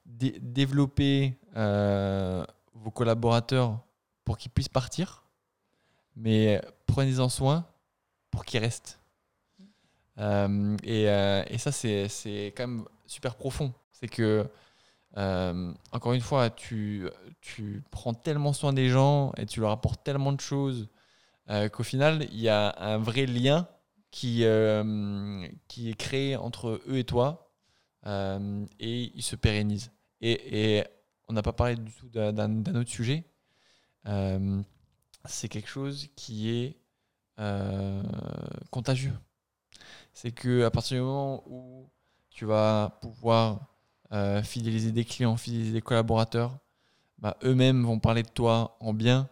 dé- 0.05 0.37
développer 0.41 1.37
euh, 1.55 2.45
vos 2.73 2.91
collaborateurs 2.91 3.79
pour 4.25 4.37
qu'ils 4.37 4.51
puissent 4.51 4.69
partir, 4.69 5.23
mais 6.15 6.61
prenez-en 6.85 7.29
soin 7.29 7.65
pour 8.31 8.45
qu'ils 8.45 8.59
restent. 8.59 8.99
Euh, 10.19 10.75
et, 10.83 11.09
euh, 11.09 11.43
et 11.47 11.57
ça, 11.57 11.71
c'est 11.71 12.07
c'est 12.07 12.53
quand 12.55 12.67
même 12.67 12.85
super 13.05 13.35
profond. 13.35 13.73
C'est 13.91 14.07
que, 14.07 14.47
euh, 15.17 15.73
encore 15.91 16.13
une 16.13 16.21
fois, 16.21 16.49
tu, 16.49 17.09
tu 17.41 17.83
prends 17.89 18.13
tellement 18.13 18.53
soin 18.53 18.71
des 18.71 18.89
gens 18.89 19.33
et 19.37 19.45
tu 19.45 19.61
leur 19.61 19.71
apportes 19.71 20.03
tellement 20.03 20.31
de 20.31 20.41
choses 20.41 20.89
euh, 21.49 21.69
qu'au 21.69 21.83
final, 21.83 22.27
il 22.31 22.39
y 22.39 22.49
a 22.49 22.75
un 22.77 22.97
vrai 22.99 23.25
lien 23.25 23.67
qui, 24.11 24.43
euh, 24.43 25.47
qui 25.67 25.89
est 25.89 25.95
créé 25.95 26.35
entre 26.35 26.81
eux 26.87 26.97
et 26.97 27.03
toi 27.03 27.43
et 28.79 29.11
il 29.15 29.21
se 29.21 29.35
pérennise. 29.35 29.91
Et, 30.21 30.77
et 30.77 30.83
on 31.27 31.33
n'a 31.33 31.41
pas 31.41 31.51
parlé 31.51 31.75
du 31.75 31.91
tout 31.91 32.07
d'un 32.07 32.61
autre 32.73 32.89
sujet. 32.89 33.25
C'est 35.25 35.49
quelque 35.49 35.67
chose 35.67 36.07
qui 36.15 36.49
est 36.49 36.77
contagieux. 38.71 39.13
C'est 40.13 40.31
que 40.31 40.63
à 40.63 40.71
partir 40.71 40.97
du 40.97 41.01
moment 41.03 41.43
où 41.47 41.89
tu 42.29 42.45
vas 42.45 42.97
pouvoir 43.01 43.76
euh, 44.13 44.41
fidéliser 44.43 44.91
des 44.91 45.05
clients, 45.05 45.37
fidéliser 45.37 45.73
des 45.73 45.81
collaborateurs, 45.81 46.57
bah, 47.19 47.37
eux-mêmes 47.43 47.83
vont 47.83 47.99
parler 47.99 48.23
de 48.23 48.29
toi 48.29 48.77
en 48.79 48.93
bien 48.93 49.29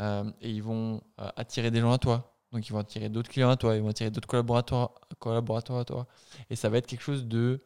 euh, 0.00 0.30
et 0.40 0.50
ils 0.50 0.62
vont 0.62 1.02
euh, 1.20 1.28
attirer 1.36 1.70
des 1.70 1.80
gens 1.80 1.92
à 1.92 1.98
toi. 1.98 2.34
Donc 2.52 2.68
ils 2.68 2.72
vont 2.72 2.78
attirer 2.78 3.08
d'autres 3.08 3.30
clients 3.30 3.50
à 3.50 3.56
toi, 3.56 3.76
ils 3.76 3.82
vont 3.82 3.88
attirer 3.88 4.10
d'autres 4.10 4.28
collaborateurs, 4.28 4.94
collaborateurs 5.18 5.78
à 5.78 5.84
toi. 5.84 6.06
Et 6.50 6.56
ça 6.56 6.68
va 6.68 6.78
être 6.78 6.86
quelque 6.86 7.02
chose 7.02 7.26
de 7.26 7.62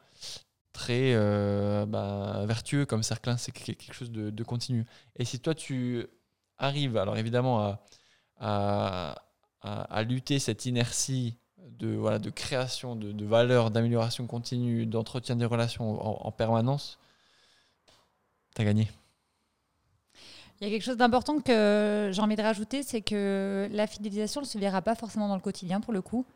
très 0.72 1.14
bah, 1.86 2.44
vertueux 2.46 2.86
comme 2.86 3.02
cercle, 3.02 3.30
hein. 3.30 3.36
c'est 3.36 3.52
que- 3.52 3.64
quelque 3.72 3.92
chose 3.92 4.10
de, 4.10 4.42
continu. 4.44 4.86
Et 5.16 5.24
si 5.24 5.40
toi 5.40 5.54
tu 5.54 6.06
arrives, 6.58 6.96
alors 6.96 7.18
évidemment, 7.18 7.76
à- 8.38 9.22
à 9.62 10.02
lutter 10.02 10.38
cette 10.38 10.64
inertie 10.66 11.39
de, 11.78 11.94
voilà, 11.96 12.18
de 12.18 12.30
création, 12.30 12.96
de, 12.96 13.12
de 13.12 13.24
valeur, 13.24 13.70
d'amélioration 13.70 14.26
continue, 14.26 14.86
d'entretien 14.86 15.36
des 15.36 15.44
relations 15.44 16.00
en, 16.00 16.26
en 16.26 16.32
permanence, 16.32 16.98
t'as 18.54 18.64
gagné. 18.64 18.90
Il 20.60 20.64
y 20.64 20.66
a 20.66 20.70
quelque 20.70 20.84
chose 20.84 20.98
d'important 20.98 21.40
que 21.40 22.10
j'ai 22.12 22.20
envie 22.20 22.36
de 22.36 22.42
rajouter, 22.42 22.82
c'est 22.82 23.00
que 23.00 23.68
la 23.72 23.86
fidélisation 23.86 24.42
ne 24.42 24.46
se 24.46 24.58
verra 24.58 24.82
pas 24.82 24.94
forcément 24.94 25.26
dans 25.26 25.36
le 25.36 25.40
quotidien 25.40 25.80
pour 25.80 25.94
le 25.94 26.02
coup. 26.02 26.26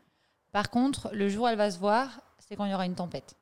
Par 0.51 0.71
contre, 0.71 1.09
le 1.13 1.29
jour 1.29 1.43
où 1.43 1.47
elle 1.47 1.57
va 1.57 1.69
se 1.69 1.77
voir, 1.77 2.21
c'est 2.39 2.55
quand 2.55 2.65
il 2.65 2.71
y 2.71 2.73
aura 2.73 2.85
une 2.87 2.95
tempête. 2.95 3.35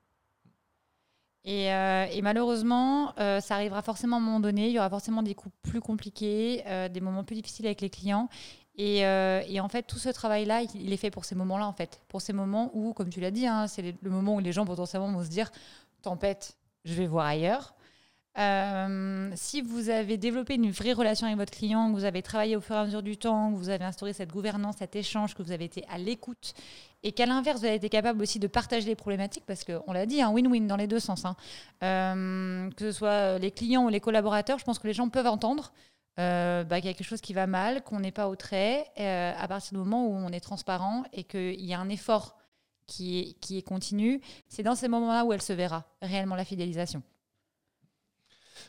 Et, 1.46 1.74
euh, 1.74 2.06
et 2.12 2.22
malheureusement, 2.22 3.14
euh, 3.20 3.42
ça 3.42 3.56
arrivera 3.56 3.82
forcément 3.82 4.16
à 4.16 4.20
un 4.20 4.22
moment 4.22 4.40
donné. 4.40 4.68
Il 4.68 4.74
y 4.74 4.80
aura 4.80 4.90
forcément 4.90 5.24
des 5.24 5.36
coups 5.36 5.54
plus 5.62 5.82
compliqués, 5.82 6.64
euh, 6.68 6.88
des 6.90 7.02
moments 7.02 7.24
plus 7.24 7.36
difficiles 7.36 7.66
avec 7.66 7.82
les 7.82 7.90
clients. 7.90 8.30
Et, 8.75 9.06
euh, 9.06 9.42
et 9.48 9.60
en 9.60 9.70
fait, 9.70 9.84
tout 9.84 10.00
ce 10.00 10.10
travail-là, 10.10 10.63
il, 10.74 10.92
est 10.92 10.98
fait 10.98 11.12
pour 11.12 11.25
ces 11.25 11.36
moments-là, 11.36 11.68
en 11.68 11.74
fait. 11.74 12.01
Pour 12.08 12.22
ces 12.22 12.34
moments 12.34 12.72
où, 12.74 12.94
comme 12.94 13.10
tu 13.10 13.20
l'as 13.20 13.32
dit, 13.32 13.46
hein, 13.46 13.68
c'est 13.68 13.96
le 14.01 14.10
moment 14.10 14.36
où 14.36 14.39
les 14.39 14.51
gens 14.51 14.65
potentiellement 14.65 15.12
vont 15.12 15.24
se 15.24 15.30
dire 15.30 15.51
tempête, 16.01 16.58
je 16.86 16.94
vais 16.94 17.08
voir 17.08 17.25
ailleurs. 17.25 17.75
Euh, 18.39 19.30
si 19.36 19.62
vous 19.62 19.89
avez 19.89 20.18
développé 20.18 20.56
une 20.56 20.72
vraie 20.72 20.94
relation 20.94 21.27
avec 21.27 21.38
votre 21.38 21.51
client, 21.51 21.89
que 21.89 21.94
vous 21.94 22.03
avez 22.03 22.24
travaillé 22.24 22.56
au 22.56 22.62
fur 22.62 22.75
et 22.75 22.80
à 22.80 22.86
mesure 22.86 23.03
du 23.03 23.15
temps, 23.15 23.51
que 23.51 23.58
vous 23.58 23.70
avez 23.70 23.86
instauré 23.86 24.12
cette 24.12 24.32
gouvernance, 24.32 24.77
cet 24.80 24.96
échange, 24.96 25.36
que 25.36 25.44
vous 25.44 25.51
avez 25.51 25.65
été 25.65 25.86
à 25.88 26.00
l'écoute, 26.00 26.56
et 27.03 27.12
qu'à 27.12 27.27
l'inverse, 27.27 27.60
vous 27.60 27.65
avez 27.65 27.75
été 27.75 27.89
capable 27.89 28.24
aussi 28.24 28.39
de 28.39 28.48
partager 28.48 28.88
les 28.88 28.96
problématiques, 28.96 29.44
parce 29.46 29.63
qu'on 29.63 29.94
l'a 29.94 30.08
dit, 30.08 30.20
un 30.22 30.32
win-win 30.32 30.65
dans 30.65 30.77
les 30.77 30.88
deux 30.88 31.00
sens. 31.00 31.25
hein. 31.25 31.36
Euh, 31.84 32.72
que 32.72 32.92
ce 32.92 32.98
soit 32.98 33.38
les 33.38 33.51
clients 33.51 33.86
ou 33.86 33.89
les 33.89 34.00
collaborateurs, 34.00 34.58
je 34.58 34.63
pense 34.63 34.80
que 34.80 34.88
les 34.88 34.94
gens 34.94 35.10
peuvent 35.10 35.27
entendre 35.27 35.72
euh, 36.20 36.63
bah, 36.63 36.79
qu'il 36.79 36.86
y 36.88 36.89
a 36.89 36.93
quelque 36.93 37.08
chose 37.08 37.22
qui 37.22 37.34
va 37.34 37.48
mal, 37.48 37.84
qu'on 37.84 38.00
n'est 38.00 38.12
pas 38.12 38.29
au 38.29 38.36
trait, 38.36 38.86
euh, 39.00 39.34
à 39.36 39.48
partir 39.48 39.72
du 39.72 39.79
moment 39.79 40.05
où 40.05 40.13
on 40.13 40.29
est 40.29 40.39
transparent 40.39 41.03
et 41.12 41.24
qu'il 41.24 41.65
y 41.65 41.74
a 41.74 41.79
un 41.79 41.89
effort 41.89 42.38
qui 42.86 43.20
est, 43.20 43.34
qui 43.39 43.58
est 43.58 43.63
continu. 43.63 44.22
C'est 44.48 44.63
dans 44.63 44.75
ces 44.75 44.88
moments-là 44.88 45.25
où 45.25 45.34
elle 45.34 45.41
se 45.41 45.53
verra 45.53 45.86
réellement 46.01 46.36
la 46.36 46.46
fidélisation. 46.46 47.01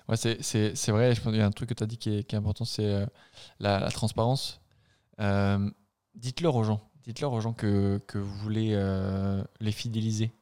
Ouais, 0.08 0.16
c'est- 0.16 0.90
vrai, 0.90 1.14
je 1.14 1.20
pense 1.20 1.32
qu'il 1.32 1.40
y 1.40 1.42
a 1.42 1.46
un 1.46 1.50
truc 1.50 1.68
que 1.68 1.74
tu 1.74 1.82
as 1.82 1.86
dit 1.86 1.98
qui 1.98 2.10
est, 2.10 2.34
important, 2.34 2.64
c'est 2.64 2.84
euh, 2.84 3.06
la, 3.58 3.90
transparence. 3.90 4.60
Dites-leur 6.14 6.54
aux 6.56 6.64
gens, 6.64 6.80
dites-leur 7.02 7.32
aux 7.32 7.40
gens 7.40 7.52
que, 7.52 8.00
que 8.06 8.18
vous 8.18 8.36
voulez 8.38 8.74
les 9.60 9.72
fidéliser. 9.72 10.32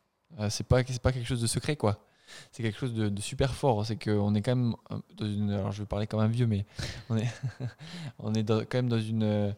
C'est 0.50 0.66
pas, 0.66 0.82
pas 0.84 1.12
quelque 1.12 1.26
chose 1.26 1.42
de 1.42 1.46
secret, 1.46 1.76
quoi. 1.76 2.04
C'est 2.52 2.62
quelque 2.62 2.78
chose 2.78 2.94
de, 2.94 3.20
super 3.20 3.54
fort. 3.54 3.84
C'est 3.86 3.96
qu'on 4.02 4.34
est 4.34 4.42
quand 4.42 4.56
même 4.56 4.74
euh, 4.90 4.98
dans 5.16 5.26
une. 5.26 5.50
Alors, 5.50 5.72
je 5.72 5.82
vais 5.82 5.86
parler 5.86 6.06
comme 6.06 6.20
un 6.20 6.28
vieux, 6.28 6.46
mais 6.46 6.66
on 7.10 7.16
est, 7.16 7.28
on 8.18 8.34
est 8.34 8.44
quand 8.48 8.74
même 8.78 8.88
dans 8.88 9.00
une, 9.00 9.22
euh, 9.22 9.52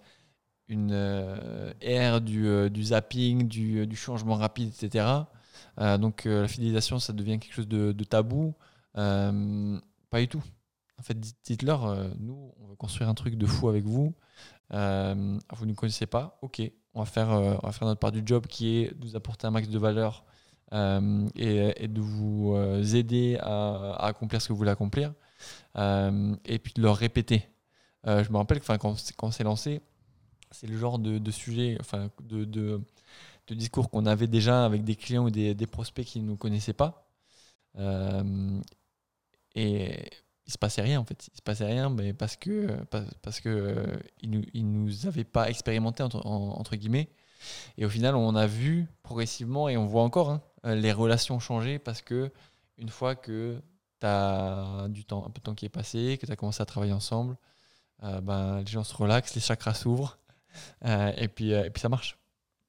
une 0.68 0.92
euh, 0.92 1.72
ère 1.80 2.20
du, 2.20 2.46
euh, 2.46 2.68
du 2.68 2.84
zapping, 2.84 3.48
du, 3.48 3.86
du 3.86 3.96
changement 3.96 4.34
rapide, 4.34 4.72
etc. 4.74 5.06
Euh, 5.80 5.98
donc, 5.98 6.26
euh, 6.26 6.42
la 6.42 6.48
fidélisation, 6.48 6.98
ça 6.98 7.12
devient 7.12 7.38
quelque 7.38 7.54
chose 7.54 7.68
de, 7.68 7.92
de 7.92 8.04
tabou. 8.04 8.54
Euh, 8.96 9.78
pas 10.10 10.20
du 10.20 10.28
tout. 10.28 10.42
En 10.98 11.02
fait, 11.02 11.18
dites- 11.18 11.36
dites-leur, 11.44 11.84
euh, 11.86 12.08
nous, 12.18 12.52
on 12.60 12.66
veut 12.66 12.76
construire 12.76 13.08
un 13.08 13.14
truc 13.14 13.36
de 13.36 13.46
fou 13.46 13.68
avec 13.68 13.84
vous. 13.84 14.14
Euh, 14.72 15.38
vous 15.52 15.64
ne 15.64 15.70
nous 15.70 15.74
connaissez 15.76 16.06
pas, 16.06 16.38
ok. 16.42 16.62
On 16.94 17.00
va, 17.00 17.06
faire, 17.06 17.30
euh, 17.32 17.56
on 17.62 17.66
va 17.66 17.72
faire 17.72 17.88
notre 17.88 18.00
part 18.00 18.12
du 18.12 18.22
job 18.24 18.46
qui 18.46 18.78
est 18.78 18.94
de 18.98 19.04
vous 19.04 19.16
apporter 19.16 19.46
un 19.46 19.50
max 19.50 19.68
de 19.68 19.78
valeur 19.78 20.24
euh, 20.74 21.28
et, 21.36 21.88
de 21.88 22.00
vous 22.00 22.54
euh, 22.54 22.82
aider 22.82 23.38
à, 23.40 23.94
accomplir 24.06 24.42
ce 24.42 24.48
que 24.48 24.52
vous 24.52 24.58
voulez 24.58 24.70
accomplir. 24.70 25.12
Euh, 25.76 26.34
et 26.44 26.58
puis 26.58 26.72
de 26.74 26.82
leur 26.82 26.96
répéter. 26.96 27.48
Je 28.06 28.30
me 28.30 28.36
rappelle 28.36 28.60
que 28.60 28.66
quand, 28.66 28.78
quand 29.16 29.28
on 29.28 29.30
s'est 29.30 29.44
lancé, 29.44 29.80
c'est 30.50 30.66
le 30.66 30.76
genre 30.76 30.98
de, 30.98 31.30
sujet, 31.30 31.78
enfin, 31.80 32.10
de, 32.20 32.82
discours 33.50 33.90
qu'on 33.90 34.04
avait 34.04 34.26
déjà 34.26 34.66
avec 34.66 34.84
des 34.84 34.94
clients 34.94 35.24
ou 35.24 35.30
des, 35.30 35.66
prospects 35.66 36.04
qui 36.04 36.20
ne 36.20 36.26
nous 36.26 36.36
connaissaient 36.36 36.74
pas. 36.74 37.08
Et 39.54 40.10
il 40.46 40.52
se 40.52 40.58
passait 40.58 40.82
rien 40.82 41.00
en 41.00 41.04
fait. 41.04 41.28
Il 41.32 41.36
se 41.36 41.42
passait 41.42 41.64
rien, 41.64 41.88
mais 41.90 42.12
parce 42.12 42.36
que 42.36 42.68
parce, 43.22 43.40
que 43.40 43.48
euh, 43.48 43.96
nous, 44.24 44.42
ils 44.52 44.70
nous 44.70 45.06
avaient 45.06 45.24
pas 45.24 45.48
expérimenté 45.48 46.02
entre, 46.02 46.26
en- 46.26 46.58
entre 46.58 46.76
guillemets. 46.76 47.08
Et 47.78 47.84
au 47.84 47.90
final, 47.90 48.14
on 48.14 48.34
a 48.34 48.46
vu 48.46 48.86
progressivement 49.02 49.68
et 49.68 49.76
on 49.76 49.86
voit 49.86 50.02
encore 50.02 50.30
hein, 50.30 50.42
les 50.64 50.92
relations 50.92 51.38
changer 51.38 51.78
parce 51.78 52.02
que 52.02 52.32
une 52.78 52.88
fois 52.88 53.14
que 53.14 53.62
tu 54.00 54.06
as 54.06 54.86
du 54.88 55.04
temps, 55.04 55.24
un 55.26 55.30
peu 55.30 55.38
de 55.38 55.44
temps 55.44 55.54
qui 55.54 55.66
est 55.66 55.70
passé, 55.70 56.18
que 56.20 56.26
tu 56.26 56.32
as 56.32 56.36
commencé 56.36 56.62
à 56.62 56.66
travailler 56.66 56.92
ensemble, 56.92 57.36
euh, 58.02 58.20
ben, 58.20 58.60
les 58.60 58.66
gens 58.66 58.84
se 58.84 58.94
relaxent, 58.94 59.34
les 59.34 59.40
chakras 59.40 59.74
s'ouvrent 59.74 60.18
euh, 60.84 61.12
et, 61.16 61.28
puis, 61.28 61.54
euh, 61.54 61.64
et 61.64 61.70
puis 61.70 61.80
ça 61.80 61.88
marche. 61.88 62.18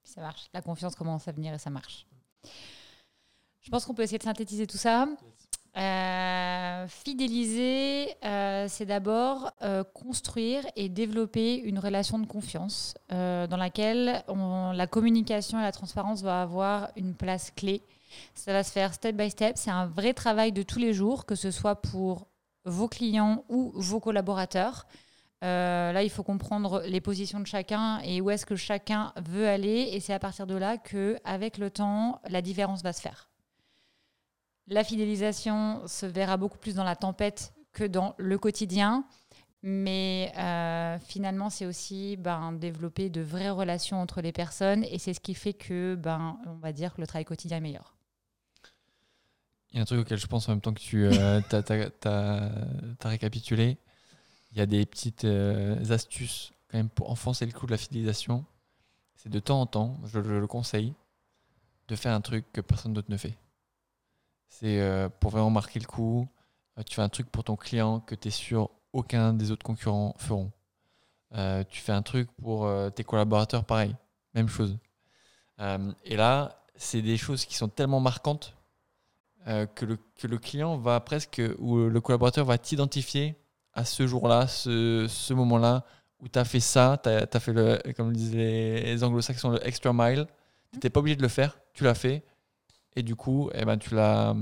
Ça 0.04 0.22
marche. 0.22 0.48
La 0.54 0.62
confiance 0.62 0.96
commence 0.96 1.28
à 1.28 1.32
venir 1.32 1.54
et 1.54 1.58
ça 1.58 1.70
marche. 1.70 2.06
Je 3.62 3.72
pense 3.72 3.86
qu'on 3.86 3.96
peut 3.96 4.04
essayer 4.04 4.20
de 4.20 4.24
synthétiser 4.24 4.68
tout 4.68 4.78
ça. 4.78 5.08
Euh, 5.77 6.88
fidéliser, 6.88 8.15
euh, 8.24 8.65
c'est 8.70 8.86
d'abord 8.86 9.51
euh, 9.62 9.84
construire 9.84 10.63
et 10.77 10.88
développer 10.88 11.55
une 11.55 11.79
relation 11.79 12.17
de 12.17 12.25
confiance 12.25 12.94
dans 13.10 13.58
laquelle 13.58 14.24
la 14.27 14.88
communication 14.88 15.60
et 15.60 15.63
la 15.63 15.72
transparence 15.72 16.22
va 16.22 16.41
avoir 16.41 16.89
une 16.96 17.13
place 17.13 17.51
clé. 17.51 17.82
Ça 18.34 18.53
va 18.53 18.63
se 18.63 18.72
faire 18.72 18.94
step 18.94 19.15
by 19.15 19.29
step. 19.29 19.58
C'est 19.58 19.72
un 19.72 19.86
vrai 19.86 20.13
travail 20.13 20.51
de 20.51 20.63
tous 20.63 20.79
les 20.79 20.94
jours, 20.94 21.25
que 21.25 21.36
ce 21.36 21.51
soit 21.51 21.75
pour 21.75 22.27
vos 22.63 22.88
clients 22.88 23.44
ou 23.50 23.72
vos 23.75 24.00
collaborateurs. 24.00 24.86
Là, 25.41 26.01
il 26.03 26.10
faut 26.10 26.24
comprendre 26.24 26.82
les 26.88 27.01
positions 27.01 27.39
de 27.39 27.48
chacun 27.48 28.00
et 28.00 28.22
où 28.22 28.29
est-ce 28.29 28.46
que 28.46 28.55
chacun 28.55 29.13
veut 29.17 29.48
aller. 29.48 29.89
Et 29.91 30.00
c'est 30.00 30.13
à 30.13 30.20
partir 30.20 30.48
de 30.48 30.55
là 30.55 30.77
que, 30.77 31.17
avec 31.24 31.58
le 31.58 31.70
temps, 31.70 32.22
la 32.29 32.41
différence 32.41 32.82
va 32.82 32.94
se 32.94 33.01
faire. 33.01 33.29
La 34.67 34.84
fidélisation 34.84 35.88
se 35.88 36.05
verra 36.05 36.38
beaucoup 36.38 36.57
plus 36.57 36.75
dans 36.75 36.84
la 36.84 36.95
tempête 36.95 37.53
que 37.72 37.84
dans 37.84 38.15
le 38.17 38.38
quotidien. 38.38 39.05
Mais 39.67 40.31
euh, 40.38 41.00
finalement, 41.00 41.50
c'est 41.50 41.65
aussi 41.65 42.17
ben, 42.17 42.53
développer 42.53 43.10
de 43.10 43.22
vraies 43.22 43.50
relations 43.50 44.00
entre 44.00 44.22
les 44.22 44.31
personnes. 44.31 44.84
Et 44.84 45.00
c'est 45.00 45.15
ce 45.15 45.19
qui 45.19 45.34
fait 45.34 45.53
que, 45.53 45.95
ben, 45.95 46.38
on 46.45 46.53
va 46.53 46.72
dire, 46.72 46.93
que 46.93 47.01
le 47.01 47.07
travail 47.07 47.25
quotidien 47.25 47.57
est 47.57 47.62
meilleur. 47.62 47.95
Il 49.72 49.77
y 49.77 49.79
a 49.79 49.81
un 49.81 49.86
truc 49.86 50.01
auquel 50.01 50.19
je 50.19 50.27
pense 50.27 50.48
en 50.48 50.51
même 50.51 50.62
temps 50.62 50.74
que 50.74 50.79
tu 50.79 51.07
as, 51.07 53.10
récapitulé. 53.10 53.79
Il 54.51 54.60
y 54.60 54.62
a 54.62 54.67
des 54.67 54.86
petites 54.86 55.25
euh, 55.25 55.84
astuces 55.89 56.53
quand 56.69 56.77
même 56.77 56.89
pour 56.89 57.10
enfoncer 57.10 57.48
le 57.48 57.51
clou 57.51 57.65
de 57.65 57.72
la 57.72 57.77
fidélisation. 57.77 58.45
C'est 59.15 59.29
de 59.29 59.39
temps 59.39 59.62
en 59.62 59.65
temps, 59.65 60.00
je, 60.05 60.22
je 60.22 60.34
le 60.34 60.48
conseille, 60.48 60.93
de 61.88 61.95
faire 61.95 62.13
un 62.13 62.22
truc 62.22 62.45
que 62.53 62.62
personne 62.62 62.93
d'autre 62.93 63.10
ne 63.10 63.17
fait. 63.17 63.36
C'est 64.60 64.80
euh, 64.80 65.10
pour 65.20 65.32
vraiment 65.32 65.50
marquer 65.50 65.80
le 65.80 65.86
coup. 65.86 66.30
euh, 66.78 66.84
tu 66.84 66.96
fais 66.96 67.02
un 67.02 67.10
truc 67.10 67.30
pour 67.30 67.44
ton 67.44 67.58
client 67.58 68.00
que 68.00 68.16
tu 68.16 68.30
es 68.30 68.32
sûr 68.32 68.70
aucun 68.94 69.34
des 69.34 69.52
autres 69.52 69.66
concurrents 69.66 70.16
feront. 70.18 70.50
Euh, 71.34 71.66
tu 71.68 71.82
fais 71.82 71.92
un 71.92 72.02
truc 72.02 72.30
pour 72.42 72.70
tes 72.94 73.04
collaborateurs, 73.04 73.66
pareil, 73.66 73.94
même 74.34 74.48
chose. 74.48 74.78
Et 76.06 76.16
là, 76.16 76.64
c'est 76.76 77.02
des 77.02 77.18
choses 77.18 77.44
qui 77.46 77.56
sont 77.56 77.68
tellement 77.68 78.00
marquantes 78.00 78.56
que, 79.46 79.86
le, 79.86 79.98
que 80.16 80.28
le 80.28 80.38
client 80.38 80.78
va 80.78 81.02
presque, 81.02 81.42
ou 81.60 81.78
le 81.78 82.02
collaborateur 82.02 82.46
va 82.46 82.58
t'identifier 82.58 83.36
à 83.74 83.84
ce 83.84 84.08
jour-là, 84.08 84.48
ce, 84.48 85.06
ce 85.10 85.34
moment-là, 85.34 85.84
où 86.22 86.30
tu 86.30 86.40
as 86.40 86.46
fait 86.46 86.62
ça, 86.62 86.98
tu 87.04 87.10
as, 87.10 87.40
fait, 87.40 87.52
le, 87.52 87.82
comme 87.98 88.14
disent 88.14 88.36
les, 88.36 89.04
anglo-saxons, 89.04 89.50
le 89.50 89.68
extra 89.68 89.92
mile. 89.94 90.28
Tu 90.72 90.78
n'étais 90.78 90.90
pas 90.90 91.02
obligé 91.02 91.18
de 91.18 91.22
le 91.22 91.28
faire, 91.28 91.60
tu 91.74 91.84
l'as 91.84 91.94
fait. 91.94 92.24
Et 92.96 93.04
du 93.04 93.16
coup, 93.16 93.50
eh 93.54 93.66
ben, 93.66 93.78
tu 93.78 93.96
l'as 93.96 94.36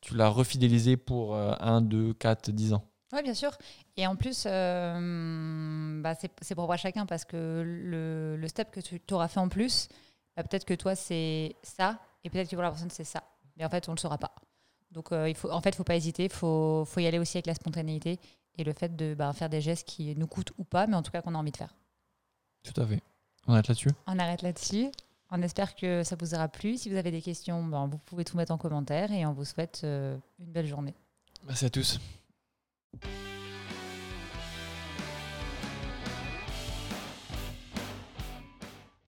tu 0.00 0.14
l'as 0.14 0.28
refidélisé 0.28 0.96
pour 0.96 1.36
1, 1.36 1.80
2, 1.80 2.14
4, 2.14 2.50
10 2.50 2.74
ans. 2.74 2.84
Oui, 3.12 3.22
bien 3.22 3.34
sûr. 3.34 3.56
Et 3.96 4.06
en 4.06 4.16
plus, 4.16 4.44
euh, 4.46 6.00
bah, 6.02 6.14
c'est 6.14 6.54
propre 6.54 6.72
à 6.72 6.76
chacun 6.76 7.06
parce 7.06 7.24
que 7.24 7.62
le, 7.64 8.36
le 8.36 8.48
step 8.48 8.70
que 8.70 8.80
tu 8.80 9.00
auras 9.12 9.28
fait 9.28 9.40
en 9.40 9.48
plus, 9.48 9.88
bah, 10.36 10.42
peut-être 10.42 10.64
que 10.64 10.74
toi, 10.74 10.94
c'est 10.94 11.56
ça, 11.62 11.98
et 12.24 12.30
peut-être 12.30 12.50
que 12.50 12.56
pour 12.56 12.62
la 12.62 12.70
personne, 12.70 12.90
c'est 12.90 13.04
ça. 13.04 13.22
Mais 13.56 13.64
en 13.64 13.70
fait, 13.70 13.88
on 13.88 13.92
ne 13.92 13.96
le 13.96 14.00
saura 14.00 14.18
pas. 14.18 14.34
Donc, 14.90 15.12
euh, 15.12 15.28
il 15.28 15.36
faut, 15.36 15.50
en 15.50 15.60
fait, 15.60 15.70
il 15.70 15.74
ne 15.74 15.76
faut 15.76 15.84
pas 15.84 15.96
hésiter, 15.96 16.24
il 16.24 16.30
faut, 16.30 16.84
faut, 16.84 17.00
y 17.00 17.06
aller 17.06 17.18
aussi 17.18 17.36
avec 17.36 17.46
la 17.46 17.54
spontanéité 17.54 18.18
et 18.58 18.64
le 18.64 18.72
fait 18.72 18.94
de 18.94 19.14
bah, 19.14 19.32
faire 19.32 19.48
des 19.48 19.60
gestes 19.60 19.86
qui 19.86 20.14
nous 20.16 20.26
coûtent 20.26 20.52
ou 20.58 20.64
pas, 20.64 20.86
mais 20.86 20.96
en 20.96 21.02
tout 21.02 21.10
cas 21.10 21.22
qu'on 21.22 21.34
a 21.34 21.38
envie 21.38 21.52
de 21.52 21.56
faire. 21.56 21.74
Tout 22.62 22.80
à 22.80 22.86
fait. 22.86 23.00
On 23.46 23.52
arrête 23.52 23.68
là-dessus? 23.68 23.90
On 24.06 24.18
arrête 24.18 24.42
là-dessus. 24.42 24.90
On 25.30 25.42
espère 25.42 25.74
que 25.74 26.04
ça 26.04 26.16
vous 26.18 26.34
aura 26.34 26.48
plu. 26.48 26.76
Si 26.76 26.88
vous 26.88 26.96
avez 26.96 27.10
des 27.10 27.22
questions, 27.22 27.64
ben, 27.64 27.88
vous 27.88 27.98
pouvez 27.98 28.24
tout 28.24 28.36
mettre 28.36 28.52
en 28.52 28.58
commentaire 28.58 29.10
et 29.10 29.26
on 29.26 29.32
vous 29.32 29.44
souhaite 29.44 29.82
euh, 29.84 30.16
une 30.38 30.52
belle 30.52 30.66
journée. 30.66 30.94
Merci 31.44 31.64
à 31.64 31.70
tous. 31.70 32.00